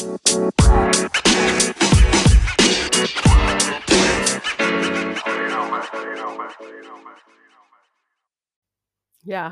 [0.00, 0.06] Ja,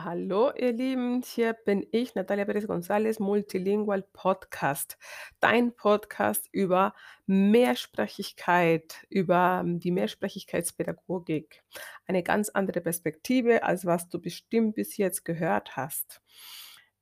[0.05, 4.97] hallo ihr Lieben, hier bin ich, Natalia Perez González, Multilingual Podcast.
[5.41, 6.95] Dein Podcast über
[7.27, 11.63] Mehrsprachigkeit, über ähm, die Mehrsprachigkeitspädagogik.
[12.07, 16.23] Eine ganz andere Perspektive, als was du bestimmt bis jetzt gehört hast.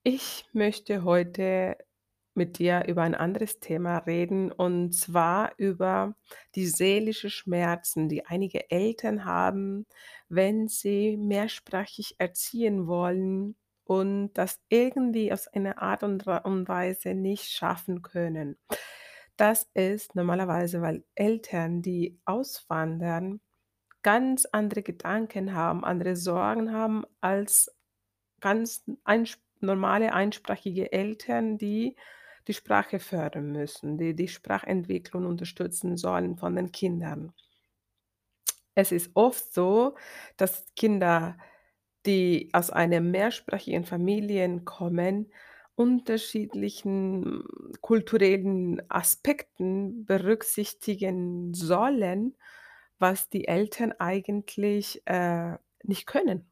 [0.03, 1.77] Ich möchte heute
[2.37, 6.15] mit dir über ein anderes Thema reden und zwar über
[6.55, 9.87] die seelische Schmerzen, die einige Eltern haben,
[10.29, 18.03] wenn sie mehrsprachig erziehen wollen und das irgendwie aus einer Art und Weise nicht schaffen
[18.03, 18.59] können.
[19.37, 23.41] Das ist normalerweise, weil Eltern, die auswandern,
[24.03, 27.75] ganz andere Gedanken haben, andere Sorgen haben als
[28.41, 31.97] ganz einsp normale einsprachige Eltern, die
[32.49, 37.33] die Sprache fördern müssen, die die Sprachentwicklung unterstützen sollen von den Kindern.
[38.75, 39.97] Es ist oft so,
[40.37, 41.39] dass Kinder,
[42.05, 45.33] die aus einer mehrsprachigen Familien kommen,
[45.77, 47.43] unterschiedlichen
[47.81, 52.37] kulturellen Aspekten berücksichtigen sollen,
[52.99, 56.51] was die Eltern eigentlich, äh, nicht können.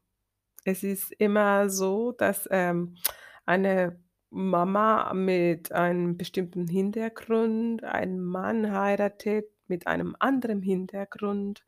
[0.65, 2.97] Es ist immer so, dass, ähm,
[3.45, 3.99] eine
[4.35, 11.65] Mama mit einem bestimmten Hintergrund einen Mann heiratet mit einem anderen Hintergrund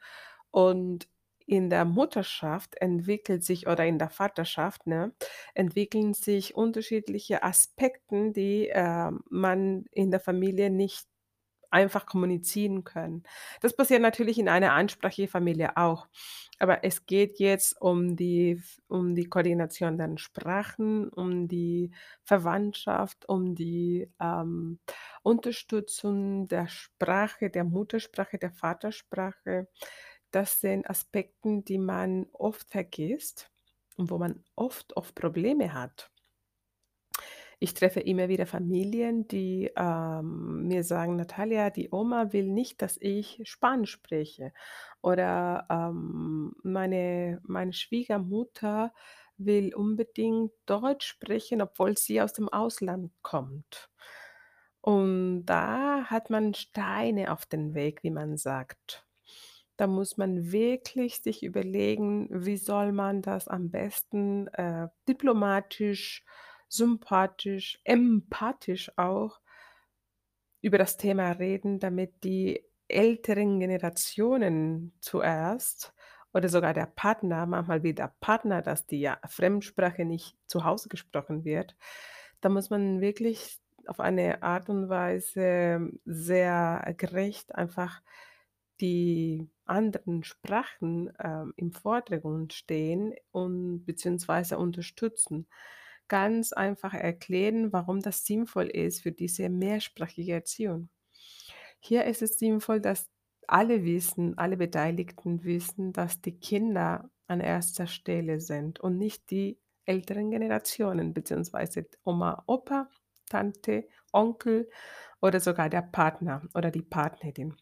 [0.51, 1.07] und
[1.45, 5.13] in der Mutterschaft entwickelt sich oder in der Vaterschaft, ne,
[5.55, 11.07] entwickeln sich unterschiedliche Aspekten, die, ähm, man in der Familie nicht
[11.71, 13.23] einfach kommunizieren können.
[13.61, 16.07] Das passiert natürlich in einer einsprachigen Familie auch.
[16.59, 21.91] Aber es geht jetzt um die um die Koordination der Sprachen, um die
[22.23, 24.79] Verwandtschaft, um die, ähm,
[25.23, 29.67] Unterstützung der Sprache, der Muttersprache, der Vatersprache.
[30.31, 33.51] Das sind Aspekten, die man oft vergisst
[33.97, 36.09] und wo man oft oft Probleme hat.
[37.59, 42.97] Ich treffe immer wieder Familien, die, ähm, mir sagen: „Natalia, die Oma will nicht, dass
[43.01, 44.53] ich Spanisch spreche.“
[45.01, 48.93] Oder, ähm, meine meine Schwiegermutter
[49.37, 53.89] will unbedingt Deutsch sprechen, obwohl sie aus dem Ausland kommt.
[54.81, 59.05] Und da hat man Steine auf den Weg, wie man sagt.
[59.77, 66.23] Da muss man wirklich sich überlegen, wie soll man das am besten, äh, diplomatisch,
[66.69, 69.39] sympathisch, empathisch auch
[70.61, 75.93] über das Thema reden, damit die älteren Generationen zuerst
[76.33, 80.89] oder sogar der Partner manchmal will der Partner, dass die, ja, Fremdsprache nicht zu Hause
[80.89, 81.75] gesprochen wird.
[82.41, 88.01] Da muss man wirklich auf eine Art und Weise sehr gerecht einfach
[88.79, 95.47] die anderen Sprachen, ähm, im Vordergrund stehen und beziehungsweise unterstützen.
[96.07, 100.89] Ganz einfach erklären, warum das sinnvoll ist für diese mehrsprachige Erziehung.
[101.79, 103.09] Hier ist es sinnvoll, dass
[103.47, 109.57] alle wissen alle Beteiligten wissen, dass die Kinder an erster Stelle sind und nicht die
[109.85, 112.89] älteren Generationen beziehungsweise Oma, Opa,
[113.29, 114.69] Tante, Onkel
[115.21, 117.55] oder sogar der Partner oder die Partnerin.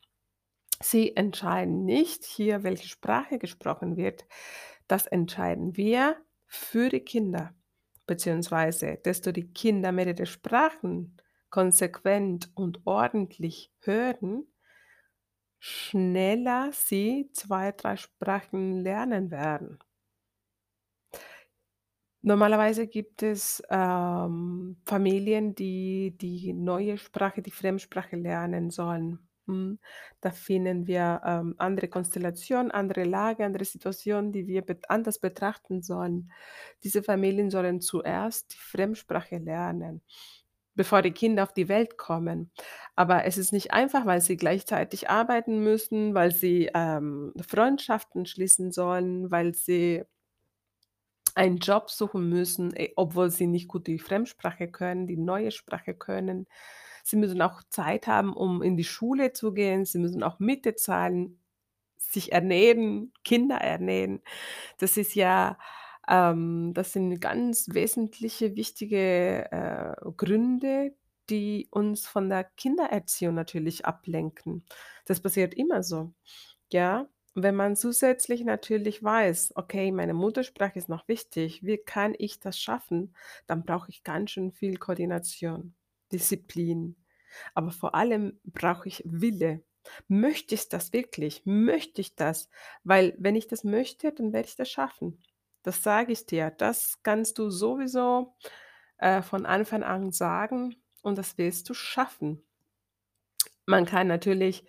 [0.81, 4.25] Sie entscheiden nicht hier, welche Sprache gesprochen wird.
[4.88, 6.17] Das entscheiden wir
[6.47, 7.53] für die Kinder,
[8.07, 11.17] beziehungsweise desto die Kinder mehrere Sprachen
[11.49, 14.47] konsequent und ordentlich hören,
[15.59, 19.79] schneller sie 2, 3 Sprachen lernen werden.
[22.21, 29.19] Normalerweise gibt es, ähm, Familien, die die neue Sprache, die Fremdsprache lernen sollen.
[30.22, 35.81] Da finden wir, ähm, andere Konstellationen, andere Lage, andere Situationen, die wir bet anders betrachten
[35.81, 36.31] sollen.
[36.83, 40.01] Diese Familien sollen zuerst die Fremdsprache lernen,
[40.75, 42.51] bevor die Kinder auf die Welt kommen.
[42.96, 48.72] Aber es ist nicht einfach, weil sie gleichzeitig arbeiten müssen, weil sie, ähm, Freundschaften schließen
[48.72, 50.03] sollen, weil sie
[51.35, 55.93] einen Job suchen müssen, äh, obwohl sie nicht gut die Fremdsprache können, die neue Sprache
[55.93, 56.47] können.
[57.05, 59.85] Sie müssen auch Zeit haben, um in die Schule zu gehen.
[59.85, 61.40] Sie müssen auch Miete zahlen,
[61.97, 64.22] sich ernähren, Kinder ernähren.
[64.79, 65.57] Das ist ja
[66.09, 70.96] ähm, das sind ganz wesentliche, wichtige, äh, Gründe,
[71.29, 74.66] die uns von der Kindererziehung natürlich ablenken.
[75.05, 76.13] Das passiert immer so,
[76.72, 77.08] ja?
[77.35, 81.63] Wenn man zusätzlich natürlich weiß: „Okay, meine Muttersprache ist noch wichtig.
[81.63, 83.16] Wie kann ich das schaffen?“
[83.47, 85.75] Dann brauche ich ganz schön viel Koordination,
[86.11, 86.96] Disziplin,
[87.53, 89.63] Aber vor allem brauche ich Wille.
[90.07, 91.43] Möchte ich das wirklich?
[91.46, 92.49] Möchte ich das?
[92.84, 95.22] Weil wenn ich das möchte, dann werde ich das schaffen.
[95.63, 96.52] Das sage ich dir.
[96.52, 98.35] Das kannst du sowieso,
[98.97, 102.43] äh, von Anfang an sagen und das wirst du schaffen.
[103.66, 104.66] Man kann natürlich,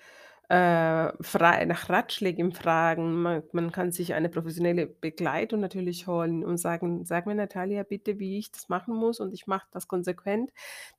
[0.49, 3.23] äh, frei nach Ratschlägen fragen.
[3.23, 8.19] Man man kann sich eine professionelle Begleitung natürlich holen und sagen: „Sag mir, Natalia, bitte,
[8.19, 10.51] wie ich das machen muss und ich mache das konsequent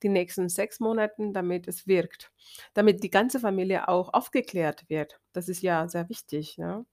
[0.02, 2.32] die nächsten 6 Monaten, damit es wirkt.“
[2.74, 5.20] Damit die ganze Familie auch aufgeklärt wird.
[5.32, 6.84] Das ist ja sehr wichtig, ja?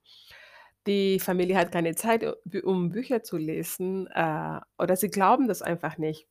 [0.87, 2.23] Die Familie hat keine Zeit,
[2.63, 6.27] um Bücher zu lesen, äh, oder sie glauben das einfach nicht.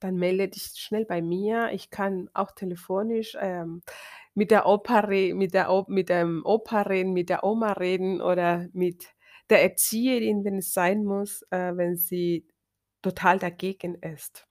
[0.00, 1.70] Dann melde dich schnell bei mir.
[1.72, 3.82] Ich kann auch telefonisch, ähm,
[4.38, 8.68] mit der Opa re mit der mit dem Opa reden, mit der Oma reden oder
[8.72, 9.08] mit
[9.50, 12.46] der Erzieherin, wenn es sein muss, äh, wenn sie
[13.02, 14.46] total dagegen ist.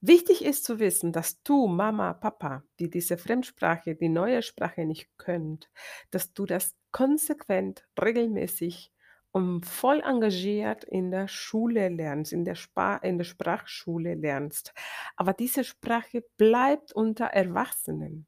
[0.00, 5.10] Wichtig ist zu wissen, dass du, Mama, Papa, die diese Fremdsprache, die neue Sprache nicht
[5.18, 5.70] könnt,
[6.10, 8.92] dass du das konsequent, regelmäßig
[9.30, 14.72] und voll engagiert in der Schule lernst, in der Spa in der Sprachschule lernst.
[15.16, 18.26] Aber diese Sprache bleibt unter Erwachsenen.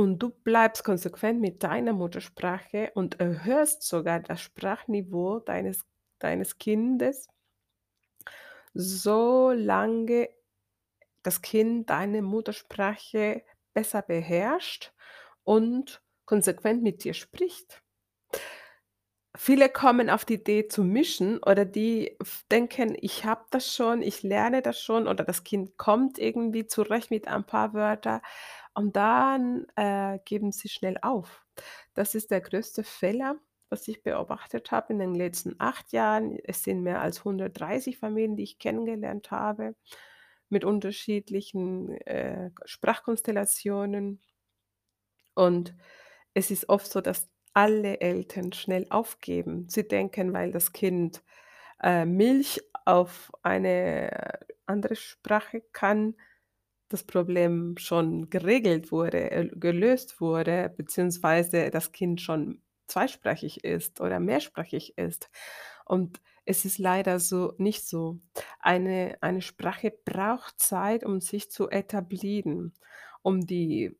[0.00, 5.84] Und du bleibst konsequent mit deiner Muttersprache und erhöhst sogar das Sprachniveau deines
[6.20, 7.28] deines Kindes
[8.74, 10.28] solange
[11.22, 13.44] das Kind deine Muttersprache
[13.74, 14.92] besser beherrscht
[15.44, 17.82] und konsequent mit dir spricht.
[19.36, 22.16] Viele kommen auf die Idee zu mischen oder die
[22.50, 27.10] denken: „Ich habe das schon, ich lerne das schon“ oder das Kind kommt irgendwie zurecht
[27.12, 28.22] mit ein paar Wörter
[28.74, 31.44] und dann, äh, geben sie schnell auf.
[31.94, 33.36] Das ist der größte Fehler,
[33.70, 36.38] was ich beobachtet habe in den letzten 8 Jahren.
[36.44, 39.74] Es sind mehr als 130 Familien, die ich kennengelernt habe
[40.48, 44.20] mit unterschiedlichen, äh, Sprachkonstellationen.
[45.34, 45.74] Und
[46.34, 49.68] es ist oft so, dass alle Eltern schnell aufgeben.
[49.68, 51.22] Sie denken, weil das Kind,
[51.82, 56.16] äh, Milch auf eine andere Sprache kann,
[56.90, 64.20] das Problem schon geregelt wurde, äh, gelöst wurde, beziehungsweise das Kind schon zweisprachig ist oder
[64.20, 65.30] mehrsprachig ist.
[65.86, 68.20] Und es ist leider so nicht so.
[68.60, 72.74] Eine eine Sprache braucht Zeit, um sich zu etablieren,
[73.22, 73.96] um die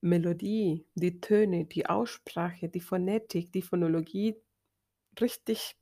[0.00, 4.36] Melodie, die Töne, die Aussprache, die Phonetik, die Phonologie
[5.20, 5.76] richtig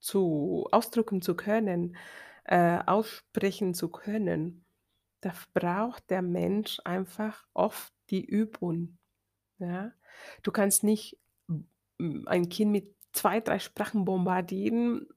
[0.00, 1.96] zu ausdrücken zu können,
[2.44, 4.64] äh, aussprechen zu können.
[5.20, 8.98] Da braucht der Mensch einfach oft die Übung,
[9.58, 9.92] ja?
[10.42, 11.18] Du kannst nicht
[12.00, 15.08] hm, ein Kind mit 2, 3 Sprachen bombardieren,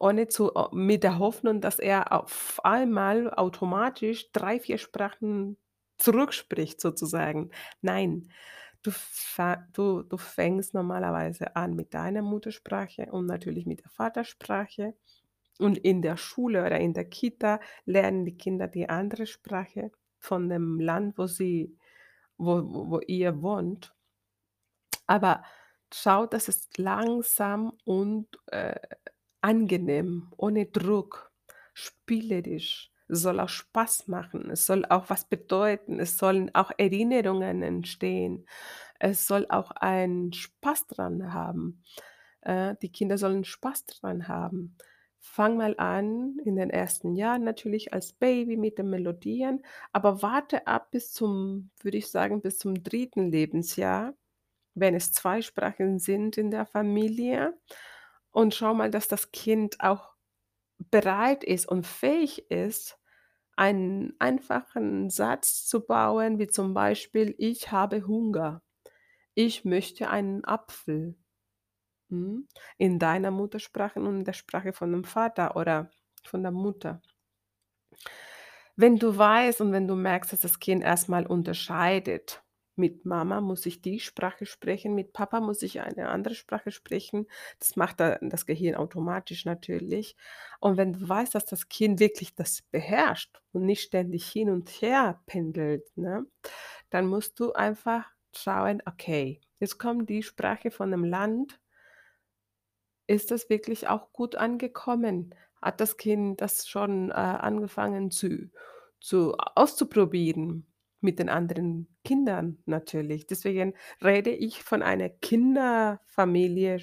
[0.00, 5.58] ohne zu o mit der Hoffnung, dass er auf einmal automatisch 3, 4 Sprachen
[5.98, 7.50] zurückspricht sozusagen.
[7.82, 8.30] Nein,
[8.82, 8.92] du
[9.72, 14.94] du du fängst normalerweise an mit deiner Muttersprache und natürlich mit der Vatersprache.
[15.58, 20.48] Und in der Schule oder in der Kita lernen die Kinder die andere Sprache von
[20.48, 21.76] dem Land, wo sie
[22.38, 23.94] wo wo ihr wohnt.
[25.06, 25.42] Aber
[25.92, 28.74] schau, dass es langsam und, äh,
[29.40, 31.30] angenehm, ohne Druck,
[31.74, 34.50] spielerisch soll auch Spaß machen.
[34.50, 36.00] Es soll auch was bedeuten.
[36.00, 38.46] Es sollen auch Erinnerungen entstehen.
[38.98, 41.82] Es soll auch einen Spaß dran haben.
[42.42, 44.76] Äh, die Kinder sollen Spaß dran haben.
[45.26, 50.66] Fang mal an in den ersten Jahren natürlich als Baby mit den Melodien, aber warte
[50.66, 54.14] ab bis zum würde ich sagen, bis zum dritten Lebensjahr,
[54.74, 57.58] wenn es 2 Sprachen sind in der Familie.
[58.32, 60.14] Und schau mal, dass das Kind auch
[60.90, 62.98] bereit ist und fähig ist,
[63.56, 68.62] einen einfachen Satz zu bauen, wie zum Beispiel: „Ich habe Hunger.
[69.34, 71.16] Ich möchte einen Apfel.“
[72.10, 72.46] Mhm.
[72.78, 75.90] In deiner Muttersprache und in der Sprache von dem Vater oder
[76.24, 77.00] von der Mutter.
[78.78, 82.42] Wenn du weißt und wenn du merkst, dass das Kind erst mal unterscheidet:
[82.76, 87.26] „Mit Mama muss ich die Sprache sprechen, mit Papa muss ich eine andere Sprache sprechen.“
[87.60, 90.16] Das macht da das Gehirn automatisch natürlich.
[90.60, 94.68] Und wenn du weißt, dass das Kind wirklich das beherrscht und nicht ständig hin und
[94.82, 96.26] her pendelt, ne,
[96.90, 98.06] dann musst du einfach
[98.36, 101.60] schauen: „Okay, jetzt kommt die Sprache von 'nem Land“
[103.06, 105.34] „ist das wirklich auch gut angekommen?
[105.62, 108.50] Hat das Kind das schon, äh, angefangen zu
[109.00, 110.66] zu auszuprobieren
[111.00, 116.78] mit den anderen Kindern natürlich?“ Deswegen rede ich von einer Kinderfamilie,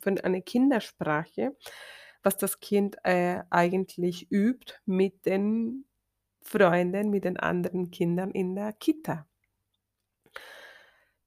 [0.00, 1.56] von einer Kindersprache,
[2.22, 5.86] was das Kind, äh, eigentlich übt mit den
[6.42, 9.26] Freunden mit den anderen Kindern in der Kita.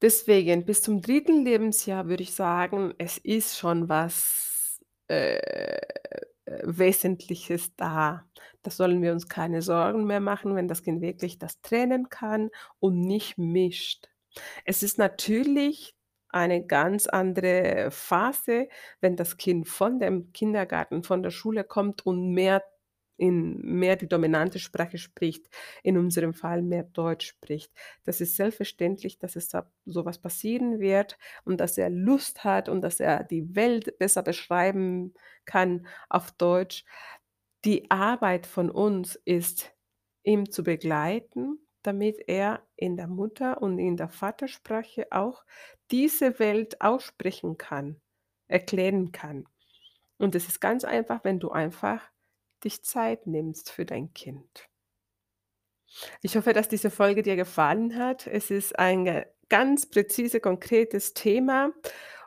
[0.03, 1.43] Deswegen bis zum 3.
[1.43, 5.39] Lebensjahr würde ich sagen, es ist schon was, äh,
[6.63, 8.25] Wesentliches da.
[8.61, 12.49] Da sollen wir uns keine Sorgen mehr machen, wenn das Kind wirklich das trennen kann
[12.79, 14.09] und nicht mischt.
[14.65, 15.95] Es ist natürlich
[16.29, 18.67] eine ganz andere Phase,
[19.01, 22.63] wenn das Kind von dem Kindergarten, von der Schule kommt und mehr
[23.17, 25.49] in mehr die dominante Sprache spricht,
[25.83, 27.71] in unserem Fall mehr Deutsch spricht.
[28.03, 32.69] Das ist selbstverständlich, dass es da so was passieren wird und dass er Lust hat
[32.69, 35.13] und dass er die Welt besser beschreiben
[35.45, 36.85] kann auf Deutsch.
[37.65, 39.73] Die Arbeit von uns ist,
[40.23, 45.43] ihn zu begleiten, damit er in der Mutter und in der Vatersprache auch
[45.91, 47.99] diese Welt aussprechen kann,
[48.47, 49.45] erklären kann.
[50.17, 52.01] Und es ist ganz einfach, wenn du einfach
[52.63, 54.69] dich Zeit nimmst für dein Kind.
[56.21, 58.27] Ich hoffe, dass diese Folge dir gefallen hat.
[58.27, 61.71] Es ist ein ganz präzise, konkretes Thema.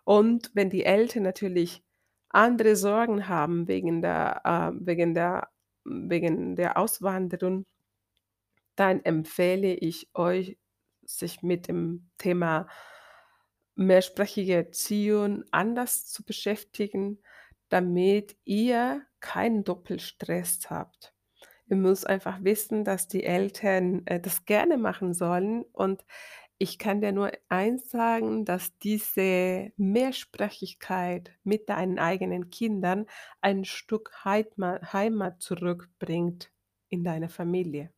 [0.05, 1.83] Und wenn die Eltern natürlich
[2.29, 5.49] andere Sorgen haben wegen der, äh, wegen der,
[5.85, 7.65] wegen der Auswanderung,
[8.77, 10.59] dann empfehle ich euch,
[11.03, 12.69] sich mit dem Thema
[13.75, 17.23] mehrsprachige Erziehung anders zu beschäftigen,
[17.69, 21.15] damit ihr keinen Doppelstress habt.
[21.69, 26.05] Ihr müsst einfach wissen, dass die Eltern, äh, das gerne machen sollen und
[26.59, 33.07] ich kann dir nur eins sagen, dass diese Mehrsprachigkeit mit deinen eigenen Kindern
[33.43, 36.51] ein Stück Heimat zurückbringt
[36.89, 37.93] in deine Familie.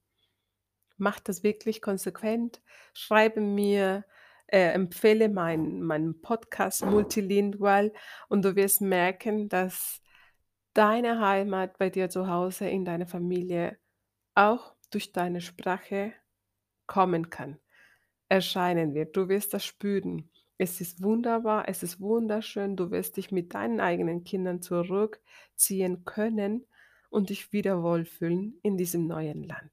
[0.97, 2.61] Mach das wirklich konsequent,
[2.95, 4.05] schreibe mir,
[4.49, 7.93] äh, empfehle mein meinen Podcast Multilingual
[8.29, 10.03] und du wirst merken, dass
[10.75, 13.79] deine Heimat bei dir zu Hause in deiner Familie
[14.35, 16.13] auch durch deine Sprache
[16.87, 17.59] kommen kann,
[18.29, 19.17] erscheinen wird.
[19.17, 20.31] Du wirst das spüren.
[20.57, 22.75] Es ist wunderbar, es ist wunderschön.
[22.77, 26.67] Du wirst dich mit deinen eigenen Kindern zurückziehen können
[27.11, 29.73] und dich wieder wohlfühlen in diesem neuen Land.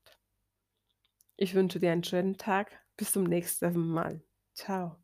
[1.37, 2.71] Ich wünsche dir einen schönen Tag.
[2.97, 4.21] Bis zum nächsten Mal.
[4.55, 4.97] Chao.